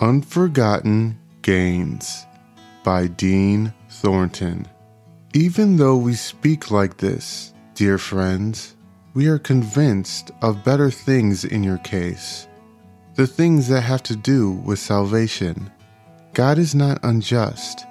[0.00, 2.24] Unforgotten Gains
[2.82, 4.66] by Dean Thornton.
[5.34, 8.76] Even though we speak like this, dear friends,
[9.12, 12.48] we are convinced of better things in your case.
[13.16, 15.70] The things that have to do with salvation.
[16.32, 17.84] God is not unjust.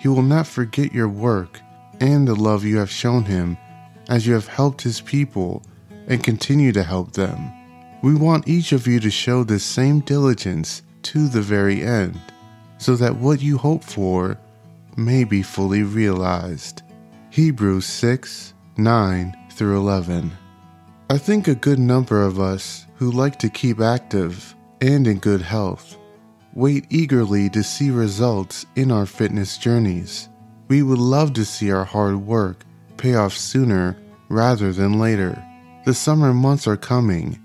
[0.00, 1.60] He will not forget your work
[2.00, 3.56] and the love you have shown Him
[4.08, 5.62] as you have helped His people
[6.08, 7.52] and continue to help them.
[8.02, 12.20] We want each of you to show this same diligence to the very end,
[12.78, 14.38] so that what you hope for
[14.96, 16.82] may be fully realized.
[17.30, 20.32] Hebrews 6 9 through 11.
[21.10, 25.42] I think a good number of us who like to keep active and in good
[25.42, 25.98] health
[26.54, 30.28] wait eagerly to see results in our fitness journeys.
[30.68, 32.64] We would love to see our hard work
[32.96, 33.96] pay off sooner
[34.28, 35.42] rather than later.
[35.84, 37.40] The summer months are coming,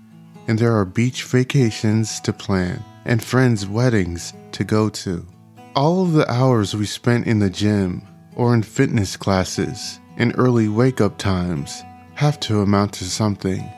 [0.46, 5.26] and there are beach vacations to plan and friends' weddings to go to.
[5.74, 10.68] All of the hours we spent in the gym or in fitness classes and early
[10.68, 11.82] wake up times
[12.14, 13.68] have to amount to something.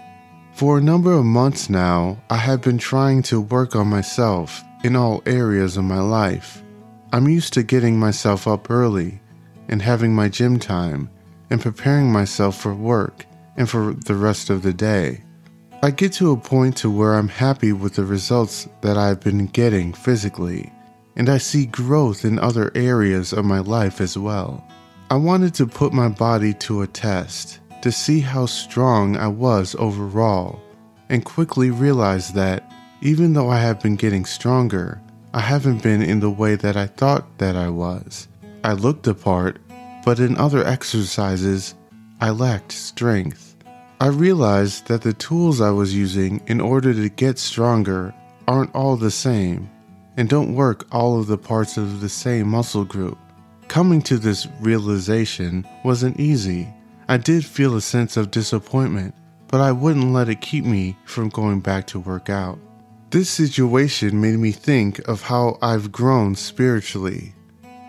[0.52, 4.96] For a number of months now, I have been trying to work on myself in
[4.96, 6.62] all areas of my life.
[7.12, 9.20] I'm used to getting myself up early
[9.68, 11.08] and having my gym time
[11.50, 13.26] and preparing myself for work
[13.56, 15.22] and for the rest of the day.
[15.82, 19.46] I get to a point to where I'm happy with the results that I've been
[19.46, 20.70] getting physically,
[21.16, 24.62] and I see growth in other areas of my life as well.
[25.08, 29.74] I wanted to put my body to a test to see how strong I was
[29.78, 30.60] overall,
[31.08, 32.70] and quickly realized that
[33.00, 35.00] even though I have been getting stronger,
[35.32, 38.28] I haven't been in the way that I thought that I was.
[38.62, 39.58] I looked the part,
[40.04, 41.74] but in other exercises,
[42.20, 43.49] I lacked strength.
[44.02, 48.14] I realized that the tools I was using in order to get stronger
[48.48, 49.68] aren't all the same
[50.16, 53.18] and don't work all of the parts of the same muscle group.
[53.68, 56.72] Coming to this realization wasn't easy.
[57.08, 59.14] I did feel a sense of disappointment,
[59.48, 62.58] but I wouldn't let it keep me from going back to work out.
[63.10, 67.34] This situation made me think of how I've grown spiritually.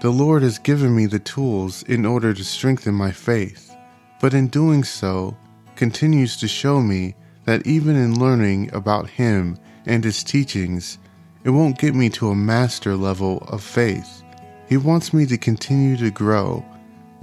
[0.01, 3.73] The Lord has given me the tools in order to strengthen my faith,
[4.19, 5.37] but in doing so,
[5.81, 7.15] continues to show me
[7.45, 10.99] that even in learning about Him and His teachings,
[11.43, 14.21] it won't get me to a master level of faith.
[14.69, 16.63] He wants me to continue to grow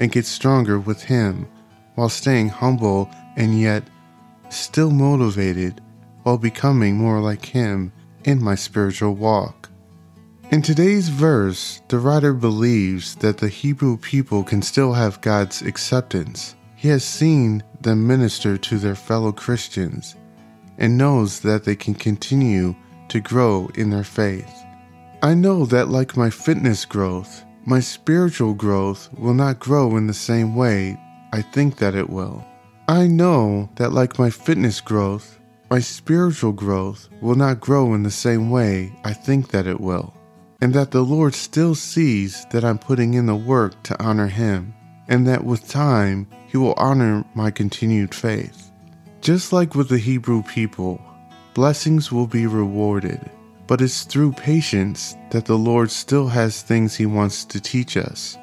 [0.00, 1.46] and get stronger with Him
[1.94, 3.84] while staying humble and yet
[4.48, 5.80] still motivated
[6.24, 7.92] while becoming more like Him
[8.24, 9.70] in my spiritual walk.
[10.50, 16.56] In today's verse, the writer believes that the Hebrew people can still have God's acceptance
[16.78, 20.16] he has seen them minister to their fellow Christians
[20.78, 22.74] and knows that they can continue
[23.08, 24.64] to grow in their faith.
[25.22, 30.14] I know that, like my fitness growth, my spiritual growth will not grow in the
[30.14, 30.98] same way
[31.32, 32.44] I think that it will.
[32.88, 35.38] I know that, like my fitness growth,
[35.70, 40.14] my spiritual growth will not grow in the same way I think that it will,
[40.62, 44.72] and that the Lord still sees that I'm putting in the work to honor Him,
[45.08, 48.72] and that with time he will honor my continued faith.
[49.20, 51.00] Just like with the Hebrew people,
[51.54, 53.20] blessings will be rewarded,
[53.66, 58.36] but it's through patience that the Lord still has things He wants to teach us.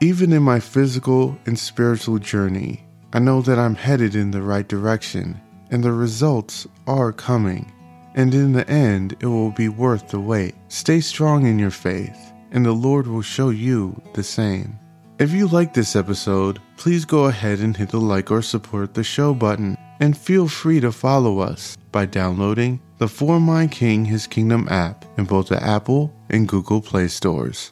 [0.00, 4.66] Even in my physical and spiritual journey, I know that I'm headed in the right
[4.66, 5.40] direction
[5.70, 7.70] and the results are coming.
[8.14, 10.54] And in the end, it will be worth the wait.
[10.68, 14.78] Stay strong in your faith, and the Lord will show you the same.
[15.16, 19.04] If you like this episode, please go ahead and hit the like or support the
[19.04, 24.26] show button, and feel free to follow us by downloading the For My King His
[24.26, 27.70] Kingdom app in both the Apple and Google Play stores.